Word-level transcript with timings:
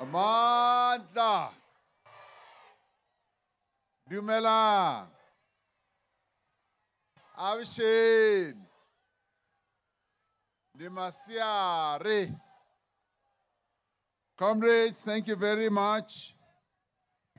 Amandla. 0.00 1.48
Dumelang. 4.10 5.06
Abshin. 7.38 8.54
Dimasiare. 10.78 12.34
Comrades, 14.36 15.00
thank 15.00 15.26
you 15.26 15.34
very 15.34 15.68
much. 15.68 16.34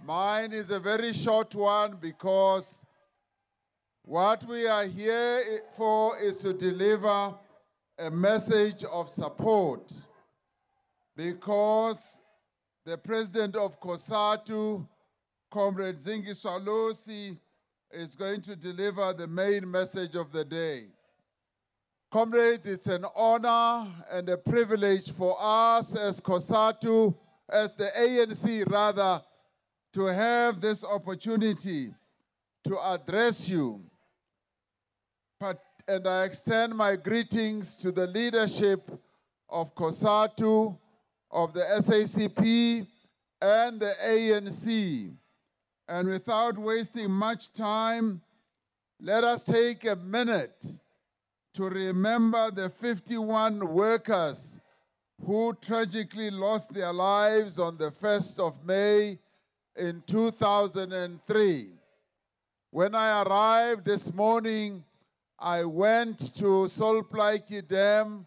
Mine 0.03 0.51
is 0.51 0.69
a 0.69 0.79
very 0.79 1.13
short 1.13 1.55
one 1.55 1.97
because 1.99 2.83
what 4.03 4.43
we 4.47 4.67
are 4.67 4.85
here 4.85 5.61
for 5.71 6.17
is 6.19 6.39
to 6.39 6.53
deliver 6.53 7.33
a 7.97 8.11
message 8.11 8.83
of 8.83 9.09
support 9.09 9.91
because 11.15 12.18
the 12.85 12.97
president 12.97 13.55
of 13.55 13.79
COSATU, 13.79 14.87
Comrade 15.51 15.97
Zingi 15.97 16.29
Swalosi, 16.29 17.37
is 17.91 18.15
going 18.15 18.41
to 18.41 18.55
deliver 18.55 19.13
the 19.13 19.27
main 19.27 19.69
message 19.69 20.15
of 20.15 20.31
the 20.31 20.45
day. 20.45 20.85
Comrades, 22.11 22.65
it's 22.65 22.87
an 22.87 23.05
honor 23.15 23.87
and 24.11 24.29
a 24.29 24.37
privilege 24.37 25.11
for 25.11 25.35
us 25.39 25.95
as 25.95 26.19
COSATU, 26.19 27.15
as 27.49 27.73
the 27.73 27.89
ANC 27.97 28.69
rather, 28.69 29.21
to 29.93 30.05
have 30.05 30.61
this 30.61 30.83
opportunity 30.83 31.93
to 32.63 32.79
address 32.79 33.49
you. 33.49 33.83
But, 35.39 35.61
and 35.87 36.07
I 36.07 36.25
extend 36.25 36.75
my 36.75 36.95
greetings 36.95 37.75
to 37.77 37.91
the 37.91 38.07
leadership 38.07 38.91
of 39.47 39.73
COSATU, 39.75 40.77
of 41.31 41.53
the 41.53 41.61
SACP, 41.61 42.87
and 43.41 43.79
the 43.79 43.93
ANC. 44.03 45.13
And 45.87 46.07
without 46.07 46.57
wasting 46.57 47.09
much 47.09 47.51
time, 47.53 48.21
let 49.01 49.23
us 49.23 49.43
take 49.43 49.85
a 49.85 49.95
minute 49.95 50.65
to 51.53 51.63
remember 51.63 52.51
the 52.51 52.69
51 52.69 53.67
workers 53.67 54.59
who 55.25 55.57
tragically 55.61 56.31
lost 56.31 56.73
their 56.73 56.93
lives 56.93 57.59
on 57.59 57.77
the 57.77 57.91
1st 57.91 58.39
of 58.39 58.65
May 58.65 59.17
in 59.75 60.03
2003. 60.05 61.69
When 62.71 62.93
I 62.93 63.23
arrived 63.23 63.85
this 63.85 64.13
morning, 64.13 64.83
I 65.39 65.63
went 65.63 66.33
to 66.35 66.67
Solplaiki 66.67 67.67
Dam 67.67 68.25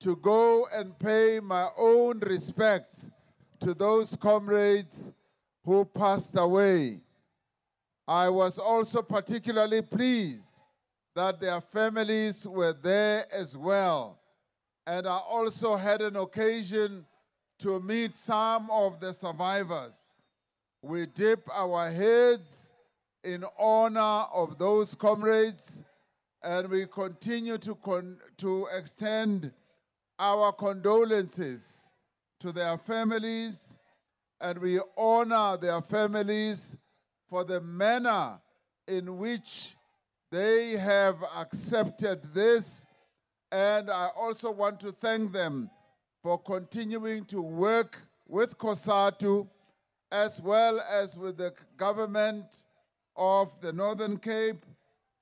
to 0.00 0.16
go 0.16 0.66
and 0.72 0.98
pay 0.98 1.40
my 1.42 1.68
own 1.76 2.18
respects 2.20 3.10
to 3.60 3.74
those 3.74 4.16
comrades 4.16 5.12
who 5.64 5.84
passed 5.84 6.36
away. 6.36 7.00
I 8.06 8.28
was 8.28 8.58
also 8.58 9.00
particularly 9.02 9.80
pleased 9.82 10.60
that 11.14 11.40
their 11.40 11.60
families 11.60 12.46
were 12.46 12.74
there 12.74 13.24
as 13.32 13.56
well. 13.56 14.18
And 14.86 15.06
I 15.06 15.16
also 15.16 15.76
had 15.76 16.02
an 16.02 16.16
occasion 16.16 17.06
to 17.60 17.80
meet 17.80 18.16
some 18.16 18.68
of 18.70 19.00
the 19.00 19.12
survivors. 19.12 20.16
We 20.82 21.06
dip 21.06 21.48
our 21.50 21.90
heads 21.90 22.72
in 23.22 23.44
honor 23.58 24.26
of 24.34 24.58
those 24.58 24.94
comrades 24.94 25.82
and 26.42 26.68
we 26.68 26.84
continue 26.86 27.56
to, 27.56 27.74
con- 27.76 28.18
to 28.36 28.68
extend 28.76 29.50
our 30.18 30.52
condolences 30.52 31.90
to 32.40 32.52
their 32.52 32.78
families 32.78 33.78
and 34.40 34.58
we 34.58 34.78
honor 34.96 35.56
their 35.56 35.80
families 35.80 36.76
for 37.28 37.44
the 37.44 37.60
manner 37.60 38.38
in 38.86 39.16
which 39.16 39.74
they 40.30 40.72
have 40.72 41.16
accepted 41.36 42.22
this. 42.34 42.86
And 43.52 43.90
I 43.90 44.08
also 44.16 44.50
want 44.50 44.80
to 44.80 44.92
thank 44.92 45.32
them 45.32 45.70
for 46.22 46.38
continuing 46.38 47.24
to 47.26 47.40
work 47.40 48.02
with 48.26 48.58
COSATU 48.58 49.48
as 50.10 50.40
well 50.40 50.80
as 50.80 51.16
with 51.16 51.36
the 51.36 51.52
government 51.76 52.64
of 53.16 53.52
the 53.60 53.72
Northern 53.72 54.16
Cape, 54.16 54.64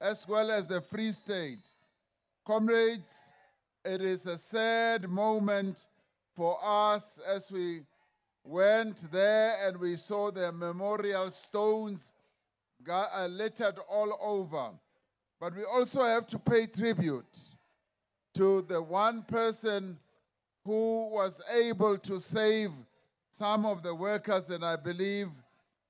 as 0.01 0.27
well 0.27 0.51
as 0.51 0.67
the 0.67 0.81
Free 0.81 1.13
State. 1.13 1.73
Comrades, 2.47 3.32
it 3.85 4.01
is 4.01 4.27
a 4.27 4.39
sad 4.39 5.09
moment 5.09 5.87
for 6.35 6.59
us 6.63 7.19
as 7.27 7.51
we 7.51 7.83
went 8.45 9.11
there 9.11 9.57
and 9.65 9.77
we 9.79 9.97
saw 9.97 10.31
the 10.31 10.53
memorial 10.53 11.31
stones 11.31 12.13
uh, 12.89 13.29
littered 13.31 13.79
all 13.89 14.19
over. 14.21 14.71
But 15.41 15.57
we 15.57 15.65
also 15.65 16.05
have 16.05 16.27
to 16.29 16.39
pay 16.39 16.67
tribute 16.67 17.39
to 18.35 18.63
the 18.63 18.81
one 18.81 19.23
person 19.23 19.99
who 20.65 21.09
was 21.09 21.41
able 21.53 21.99
to 21.99 22.21
save 22.21 22.71
some 23.31 23.67
of 23.67 23.83
the 23.83 23.95
workers, 23.95 24.49
and 24.51 24.65
I 24.65 24.77
believe 24.77 25.29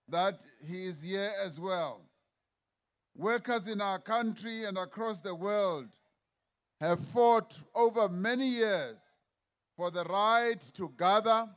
that 0.08 0.44
he 0.66 0.86
is 0.86 1.02
here 1.02 1.32
as 1.44 1.60
well. 1.60 2.00
Workers 3.16 3.68
in 3.68 3.80
our 3.80 3.98
country 3.98 4.64
and 4.64 4.78
across 4.78 5.20
the 5.20 5.34
world 5.34 5.88
have 6.82 6.98
fought 6.98 7.56
over 7.76 8.08
many 8.08 8.48
years 8.48 8.98
for 9.76 9.92
the 9.92 10.02
right 10.04 10.60
to 10.74 10.92
gather, 10.98 11.48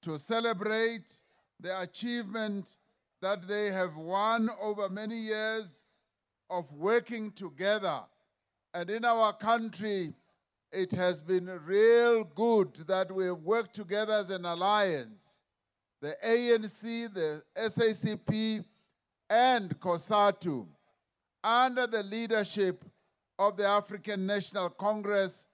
to 0.00 0.16
celebrate 0.20 1.12
the 1.58 1.80
achievement 1.80 2.76
that 3.20 3.46
they 3.48 3.72
have 3.72 3.96
won 3.96 4.48
over 4.60 4.88
many 4.88 5.16
years 5.16 5.84
of 6.48 6.72
working 6.72 7.32
together. 7.32 8.02
And 8.72 8.88
in 8.88 9.04
our 9.04 9.32
country, 9.32 10.14
it 10.70 10.92
has 10.92 11.20
been 11.20 11.46
real 11.64 12.22
good 12.22 12.72
that 12.86 13.10
we 13.10 13.24
have 13.24 13.42
worked 13.42 13.74
together 13.74 14.12
as 14.12 14.30
an 14.30 14.44
alliance. 14.44 15.40
The 16.00 16.16
ANC, 16.24 17.12
the 17.12 17.42
SACP, 17.56 18.64
and 19.28 19.80
COSATU, 19.80 20.68
under 21.42 21.88
the 21.88 22.04
leadership 22.04 22.84
of 23.48 23.56
the 23.56 23.66
African 23.66 24.24
National 24.26 24.70
Congress, 24.70 25.46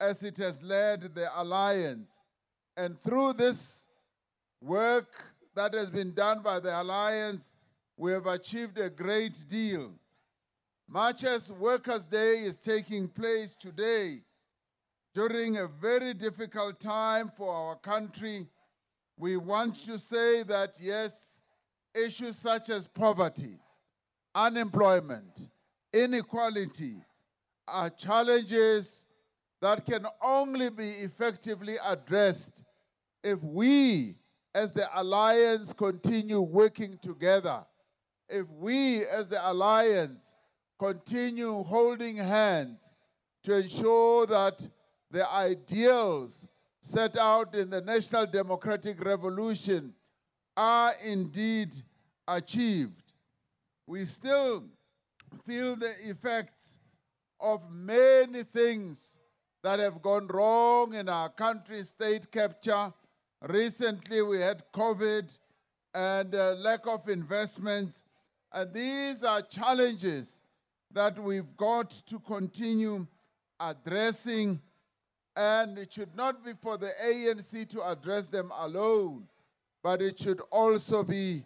as 0.00 0.24
it 0.24 0.36
has 0.38 0.60
led 0.62 1.14
the 1.14 1.30
alliance. 1.40 2.10
And 2.76 3.00
through 3.02 3.34
this 3.34 3.88
work 4.60 5.08
that 5.54 5.72
has 5.72 5.88
been 5.88 6.12
done 6.12 6.42
by 6.42 6.60
the 6.60 6.80
alliance, 6.80 7.52
we 7.96 8.12
have 8.12 8.26
achieved 8.26 8.78
a 8.78 8.90
great 8.90 9.46
deal. 9.46 9.92
Much 10.88 11.24
as 11.24 11.52
Workers' 11.52 12.04
Day 12.04 12.40
is 12.40 12.58
taking 12.58 13.08
place 13.08 13.54
today, 13.54 14.22
during 15.14 15.56
a 15.56 15.66
very 15.66 16.14
difficult 16.14 16.78
time 16.78 17.30
for 17.36 17.52
our 17.52 17.76
country, 17.76 18.46
we 19.16 19.36
want 19.36 19.74
to 19.86 19.98
say 19.98 20.42
that 20.42 20.74
yes, 20.78 21.38
issues 21.94 22.36
such 22.36 22.68
as 22.68 22.86
poverty, 22.86 23.58
unemployment, 24.34 25.48
inequality 25.94 26.96
are 27.68 27.90
challenges 27.90 29.06
that 29.60 29.84
can 29.84 30.06
only 30.22 30.70
be 30.70 30.88
effectively 30.90 31.76
addressed 31.84 32.62
if 33.24 33.42
we, 33.42 34.16
as 34.54 34.72
the 34.72 34.88
alliance, 35.00 35.72
continue 35.72 36.40
working 36.40 36.98
together. 37.02 37.64
If 38.28 38.48
we, 38.50 39.04
as 39.06 39.28
the 39.28 39.50
alliance, 39.50 40.32
continue 40.78 41.62
holding 41.62 42.16
hands 42.16 42.90
to 43.44 43.54
ensure 43.54 44.26
that 44.26 44.66
the 45.10 45.28
ideals 45.30 46.46
set 46.80 47.16
out 47.16 47.54
in 47.54 47.70
the 47.70 47.80
National 47.80 48.26
Democratic 48.26 49.04
Revolution 49.04 49.92
are 50.56 50.92
indeed 51.04 51.74
achieved. 52.28 53.12
We 53.86 54.04
still 54.04 54.64
feel 55.46 55.76
the 55.76 55.92
effects 56.04 56.75
of 57.40 57.70
many 57.70 58.42
things 58.42 59.18
that 59.62 59.78
have 59.78 60.00
gone 60.02 60.26
wrong 60.28 60.94
in 60.94 61.08
our 61.08 61.28
country, 61.28 61.82
state 61.82 62.30
capture. 62.30 62.92
Recently, 63.42 64.22
we 64.22 64.38
had 64.40 64.62
COVID 64.72 65.36
and 65.94 66.34
uh, 66.34 66.54
lack 66.54 66.86
of 66.86 67.08
investments. 67.08 68.04
And 68.52 68.72
these 68.72 69.22
are 69.22 69.42
challenges 69.42 70.42
that 70.92 71.18
we've 71.18 71.56
got 71.56 71.90
to 72.06 72.18
continue 72.20 73.06
addressing. 73.58 74.60
And 75.34 75.78
it 75.78 75.92
should 75.92 76.14
not 76.14 76.44
be 76.44 76.52
for 76.54 76.78
the 76.78 76.92
ANC 77.04 77.68
to 77.70 77.82
address 77.82 78.28
them 78.28 78.52
alone, 78.58 79.24
but 79.82 80.00
it 80.00 80.18
should 80.18 80.40
also 80.50 81.02
be 81.02 81.44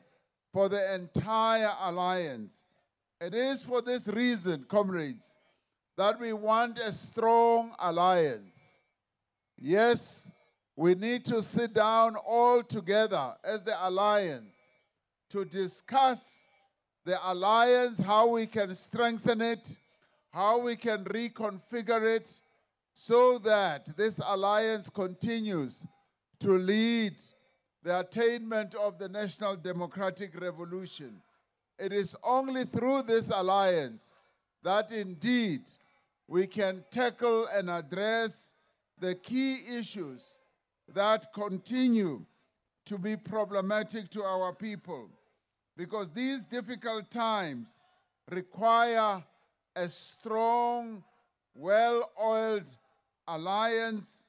for 0.52 0.68
the 0.68 0.94
entire 0.94 1.72
alliance. 1.80 2.64
It 3.20 3.34
is 3.34 3.62
for 3.62 3.82
this 3.82 4.06
reason, 4.06 4.64
comrades, 4.68 5.36
that 6.00 6.18
we 6.18 6.32
want 6.32 6.78
a 6.78 6.94
strong 6.94 7.74
alliance. 7.78 8.56
Yes, 9.58 10.32
we 10.74 10.94
need 10.94 11.26
to 11.26 11.42
sit 11.42 11.74
down 11.74 12.16
all 12.16 12.62
together 12.62 13.34
as 13.44 13.62
the 13.64 13.76
alliance 13.86 14.54
to 15.28 15.44
discuss 15.44 16.38
the 17.04 17.18
alliance, 17.30 18.00
how 18.00 18.28
we 18.28 18.46
can 18.46 18.74
strengthen 18.74 19.42
it, 19.42 19.76
how 20.30 20.58
we 20.60 20.74
can 20.74 21.04
reconfigure 21.04 22.16
it 22.16 22.40
so 22.94 23.36
that 23.36 23.94
this 23.98 24.22
alliance 24.24 24.88
continues 24.88 25.86
to 26.38 26.56
lead 26.56 27.12
the 27.82 28.00
attainment 28.00 28.74
of 28.74 28.98
the 28.98 29.10
national 29.10 29.54
democratic 29.54 30.40
revolution. 30.40 31.20
It 31.78 31.92
is 31.92 32.16
only 32.24 32.64
through 32.64 33.02
this 33.02 33.28
alliance 33.28 34.14
that 34.62 34.92
indeed 34.92 35.60
we 36.30 36.46
can 36.46 36.84
tackle 36.92 37.48
and 37.52 37.68
address 37.68 38.54
the 39.00 39.16
key 39.16 39.58
issues 39.76 40.38
that 40.94 41.26
continue 41.34 42.24
to 42.86 42.98
be 42.98 43.16
problematic 43.16 44.08
to 44.10 44.22
our 44.22 44.54
people. 44.54 45.10
Because 45.76 46.12
these 46.12 46.44
difficult 46.44 47.10
times 47.10 47.82
require 48.30 49.24
a 49.74 49.88
strong, 49.88 51.02
well 51.52 52.08
oiled 52.22 52.70
alliance. 53.26 54.22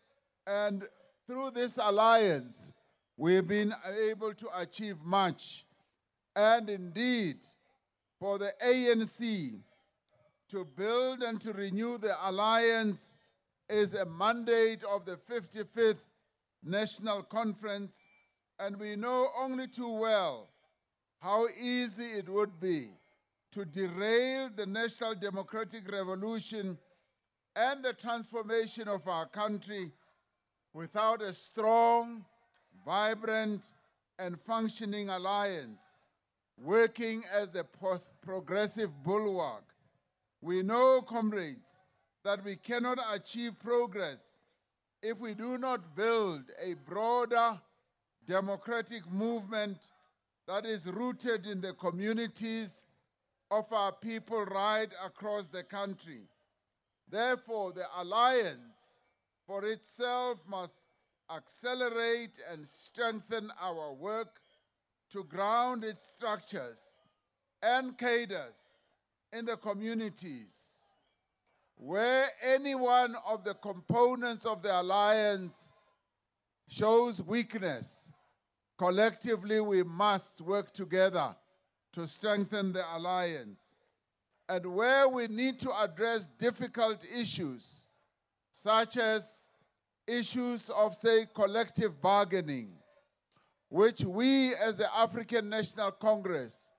And 0.48 0.88
through 1.28 1.52
this 1.52 1.78
alliance, 1.78 2.72
we've 3.16 3.48
been 3.48 3.76
able 4.10 4.34
to 4.34 4.48
achieve 4.60 4.98
much. 5.04 5.68
And 6.36 6.68
indeed, 6.68 7.38
for 8.20 8.40
the 8.40 8.54
ANC 8.66 9.62
to 10.52 10.66
build 10.66 11.24
and 11.24 11.40
to 11.40 11.54
renew 11.54 11.98
the 11.98 12.16
alliance 12.30 13.14
is 13.70 13.94
a 13.94 14.06
mandate 14.06 14.84
of 14.84 15.06
the 15.06 15.16
55th 15.16 16.04
National 16.64 17.24
Conference. 17.24 17.98
And 18.60 18.78
we 18.78 18.98
know 18.98 19.30
only 19.40 19.68
too 19.68 19.90
well 19.90 20.50
how 21.20 21.48
easy 21.60 22.06
it 22.06 22.28
would 22.28 22.60
be 22.60 22.90
to 23.54 23.64
derail 23.64 24.50
the 24.54 24.66
national 24.66 25.16
democratic 25.16 25.90
revolution 25.90 26.78
and 27.56 27.84
the 27.84 27.94
transformation 27.94 28.88
of 28.88 29.08
our 29.08 29.28
country 29.28 29.92
without 30.74 31.22
a 31.22 31.34
strong, 31.34 32.26
vibrant, 32.86 33.72
and 34.20 34.40
functioning 34.42 35.10
alliance 35.10 35.82
working 36.58 37.24
as 37.34 37.50
the 37.50 37.66
progressive 38.22 38.92
bulwark. 39.04 39.71
We 40.42 40.64
know, 40.64 41.02
comrades, 41.02 41.80
that 42.24 42.44
we 42.44 42.56
cannot 42.56 42.98
achieve 43.14 43.60
progress 43.60 44.38
if 45.02 45.20
we 45.20 45.34
do 45.34 45.58
not 45.58 45.96
build 45.96 46.44
a 46.62 46.74
broader 46.74 47.60
democratic 48.28 49.10
movement 49.12 49.78
that 50.48 50.66
is 50.66 50.86
rooted 50.88 51.46
in 51.46 51.62
the 51.62 51.74
communities 51.74 52.84
of 53.50 53.72
our 53.72 53.92
people 53.92 54.46
right 54.46 54.90
across 55.04 55.48
the 55.48 55.64
country. 55.64 56.24
Therefore, 57.10 57.72
the 57.74 57.86
alliance 57.98 58.96
for 59.46 59.66
itself 59.66 60.40
must 60.48 60.88
accelerate 61.36 62.40
and 62.52 62.68
strengthen 62.68 63.52
our 63.62 63.94
work 63.94 64.40
to 65.12 65.24
ground 65.26 65.84
its 65.84 66.04
structures 66.04 66.82
and 67.62 67.98
cadres 67.98 68.81
in 69.34 69.46
the 69.46 69.58
communities 69.58 70.72
where 71.76 72.28
any 72.44 72.76
one 72.76 73.16
of 73.28 73.44
the 73.44 73.56
components 73.56 74.46
of 74.46 74.62
the 74.62 74.82
alliance 74.82 75.72
shows 76.68 77.24
weakness. 77.24 78.12
Collectively, 78.78 79.60
we 79.62 79.84
must 79.84 80.42
work 80.42 80.72
together 80.74 81.36
to 81.94 82.08
strengthen 82.08 82.72
the 82.72 82.84
alliance. 82.96 83.76
And 84.48 84.66
where 84.66 85.08
we 85.08 85.28
need 85.28 85.60
to 85.60 85.72
address 85.82 86.28
difficult 86.28 87.04
issues, 87.20 87.88
such 88.52 88.98
as 88.98 89.50
issues 90.08 90.70
of, 90.70 90.96
say, 90.96 91.26
collective 91.34 92.02
bargaining, 92.02 92.74
which 93.70 94.04
we 94.04 94.54
as 94.56 94.78
the 94.78 94.96
African 94.96 95.50
National 95.50 95.92
Congress 95.92 96.71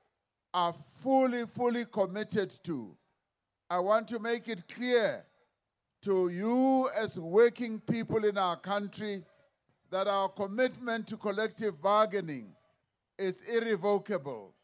are 0.55 0.75
fully, 0.97 1.47
fully 1.47 1.85
committed 1.87 2.51
to. 2.65 2.97
I 3.71 3.79
want 3.79 4.09
to 4.09 4.19
make 4.19 4.49
it 4.49 4.69
clear 4.69 5.25
to 6.03 6.29
you 6.29 6.89
as 6.97 7.19
working 7.19 7.81
people 7.81 8.25
in 8.25 8.37
our 8.37 8.57
country 8.57 9.25
that 9.91 10.07
our 10.09 10.29
commitment 10.29 11.07
to 11.07 11.17
collective 11.17 11.81
bargaining 11.81 12.53
is 13.19 13.43
irrevocable 13.43 14.55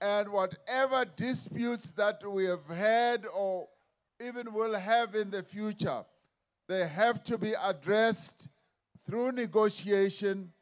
and 0.00 0.28
whatever 0.28 1.04
disputes 1.16 1.92
that 1.92 2.20
we 2.28 2.44
have 2.44 2.66
had 2.66 3.26
or 3.34 3.68
even 4.24 4.52
will 4.52 4.74
have 4.74 5.14
in 5.14 5.30
the 5.30 5.42
future, 5.42 6.04
they 6.68 6.86
have 6.86 7.24
to 7.24 7.38
be 7.38 7.52
addressed 7.62 8.48
through 9.06 9.32
negotiation, 9.32 10.52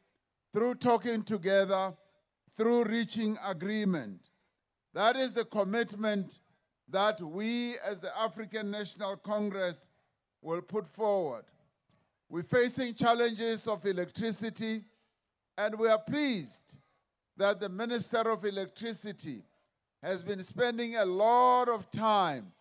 through 0.53 0.75
talking 0.75 1.23
together, 1.23 1.93
through 2.55 2.83
reaching 2.85 3.37
agreement. 3.45 4.19
That 4.93 5.15
is 5.15 5.33
the 5.33 5.45
commitment 5.45 6.39
that 6.89 7.19
we 7.19 7.77
as 7.79 8.01
the 8.01 8.15
African 8.17 8.69
National 8.69 9.17
Congress 9.17 9.89
will 10.41 10.61
put 10.61 10.87
forward. 10.87 11.45
We're 12.29 12.43
facing 12.43 12.93
challenges 12.93 13.67
of 13.67 13.85
electricity, 13.85 14.83
and 15.57 15.77
we 15.77 15.87
are 15.87 15.99
pleased 15.99 16.77
that 17.37 17.59
the 17.59 17.69
Minister 17.69 18.29
of 18.29 18.45
Electricity 18.45 19.43
has 20.03 20.23
been 20.23 20.43
spending 20.43 20.97
a 20.97 21.05
lot 21.05 21.69
of 21.69 21.89
time 21.89 22.51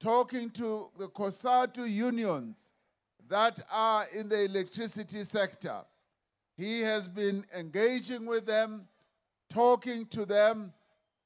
talking 0.00 0.50
to 0.50 0.88
the 0.98 1.08
COSATU 1.08 1.88
unions 1.90 2.58
that 3.28 3.60
are 3.70 4.06
in 4.14 4.28
the 4.28 4.44
electricity 4.44 5.22
sector. 5.24 5.80
He 6.56 6.80
has 6.80 7.08
been 7.08 7.44
engaging 7.56 8.26
with 8.26 8.44
them, 8.44 8.88
talking 9.48 10.06
to 10.06 10.26
them, 10.26 10.72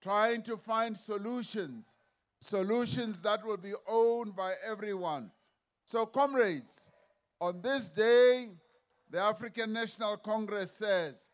trying 0.07 0.41
to 0.41 0.57
find 0.57 0.97
solutions, 0.97 1.89
solutions 2.41 3.21
that 3.21 3.45
will 3.45 3.57
be 3.57 3.73
owned 3.89 4.37
by 4.37 4.53
everyone. 4.65 5.33
So, 5.85 6.07
comrades, 6.07 6.93
on 7.41 7.61
this 7.61 7.89
day, 7.89 8.51
the 9.11 9.19
African 9.19 9.73
National 9.73 10.17
Congress 10.17 10.71
says 10.71 11.27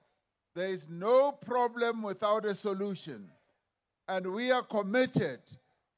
there 0.55 0.71
is 0.71 0.89
no 0.89 1.33
problem 1.33 2.03
without 2.03 2.47
a 2.47 2.55
solution. 2.55 3.29
And 4.09 4.33
we 4.33 4.51
are 4.51 4.63
committed 4.63 5.41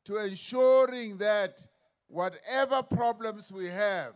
to 0.06 0.16
ensuring 0.16 1.16
that 1.18 1.64
whatever 2.08 2.82
problems 2.82 3.52
we 3.52 3.66
have, 3.66 4.14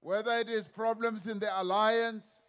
whether 0.00 0.32
it 0.32 0.50
is 0.50 0.66
problems 0.66 1.28
in 1.28 1.38
the 1.38 1.62
alliance, 1.62 2.42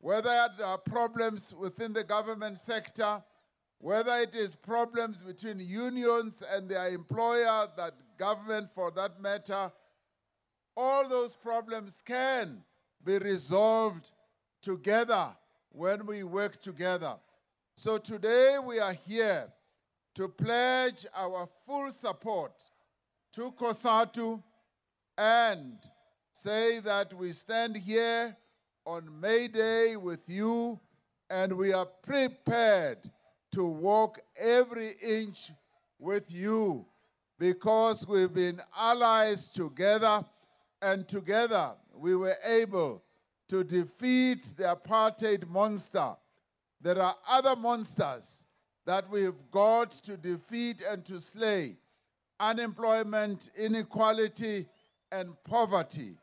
whether 0.00 0.48
there 0.58 0.66
are 0.66 0.76
problems 0.76 1.54
within 1.58 1.94
the 1.94 2.04
government 2.04 2.58
sector, 2.58 3.22
whether 3.82 4.14
it 4.18 4.36
is 4.36 4.54
problems 4.54 5.22
between 5.22 5.58
unions 5.58 6.40
and 6.52 6.68
their 6.68 6.90
employer, 6.90 7.66
that 7.76 7.92
government 8.16 8.68
for 8.72 8.92
that 8.92 9.20
matter, 9.20 9.72
all 10.76 11.08
those 11.08 11.34
problems 11.34 12.00
can 12.06 12.62
be 13.04 13.18
resolved 13.18 14.12
together 14.62 15.30
when 15.70 16.06
we 16.06 16.22
work 16.22 16.60
together. 16.62 17.16
So 17.74 17.98
today 17.98 18.56
we 18.64 18.78
are 18.78 18.92
here 18.92 19.52
to 20.14 20.28
pledge 20.28 21.04
our 21.16 21.48
full 21.66 21.90
support 21.90 22.52
to 23.32 23.50
COSATU 23.50 24.40
and 25.18 25.76
say 26.30 26.78
that 26.78 27.12
we 27.14 27.32
stand 27.32 27.76
here 27.76 28.36
on 28.86 29.08
May 29.20 29.48
Day 29.48 29.96
with 29.96 30.28
you 30.28 30.78
and 31.28 31.52
we 31.54 31.72
are 31.72 31.86
prepared 31.86 33.10
to 33.52 33.64
walk 33.64 34.20
every 34.36 34.94
inch 35.02 35.50
with 35.98 36.24
you 36.28 36.84
because 37.38 38.06
we've 38.06 38.32
been 38.34 38.60
allies 38.76 39.48
together 39.48 40.24
and 40.80 41.06
together 41.06 41.72
we 41.94 42.16
were 42.16 42.36
able 42.44 43.02
to 43.48 43.62
defeat 43.62 44.42
the 44.56 44.64
apartheid 44.64 45.48
monster. 45.48 46.14
There 46.80 47.00
are 47.00 47.14
other 47.28 47.54
monsters 47.54 48.46
that 48.86 49.08
we've 49.10 49.38
got 49.50 49.90
to 49.90 50.16
defeat 50.16 50.82
and 50.88 51.04
to 51.04 51.20
slay 51.20 51.76
unemployment, 52.40 53.50
inequality, 53.56 54.66
and 55.12 55.30
poverty. 55.44 56.16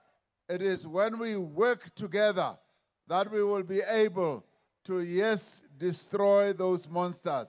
It 0.50 0.62
is 0.62 0.86
when 0.88 1.18
we 1.18 1.38
work 1.38 1.94
together 1.96 2.58
that 3.08 3.32
we 3.32 3.44
will 3.44 3.64
be 3.64 3.82
able 3.90 4.44
to, 4.86 5.02
yes, 5.02 5.64
destroy 5.78 6.54
those 6.54 6.90
monsters. 6.90 7.48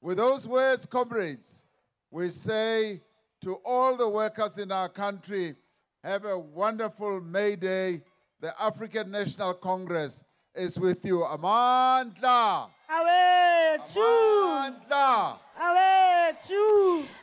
With 0.00 0.16
those 0.16 0.48
words, 0.48 0.86
comrades, 0.86 1.64
we 2.10 2.30
say 2.30 3.00
to 3.42 3.54
all 3.64 3.96
the 3.96 4.08
workers 4.08 4.58
in 4.58 4.72
our 4.72 4.88
country, 4.88 5.56
have 6.02 6.24
a 6.24 6.38
wonderful 6.38 7.20
May 7.20 7.56
Day 7.56 8.02
the 8.40 8.54
African 8.62 9.10
National 9.10 9.52
Congress 9.54 10.24
is 10.54 10.78
with 10.78 11.04
you. 11.04 11.18
Amandla! 11.18 12.68
Awethu! 12.90 13.96
Amandla! 13.96 15.38
Awethu! 15.60 16.19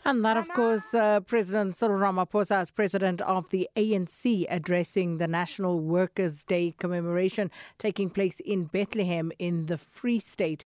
And 0.06 0.24
that, 0.24 0.38
of 0.38 0.48
course, 0.50 0.94
uh, 0.94 1.20
President 1.22 1.76
Cyril 1.76 2.00
Ramaphosa, 2.00 2.58
as 2.58 2.72
president 2.72 3.22
of 3.22 3.50
the 3.50 3.70
ANC, 3.76 4.46
addressing 4.50 5.18
the 5.18 5.28
National 5.28 5.80
Workers' 5.80 6.44
Day 6.44 6.74
commemoration 6.80 7.52
taking 7.78 8.10
place 8.10 8.40
in 8.40 8.66
Bethlehem 8.66 9.32
in 9.40 9.66
the 9.66 9.78
Free 9.78 10.20
State. 10.20 10.64